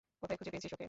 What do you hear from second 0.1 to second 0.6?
কোথায় খুঁজে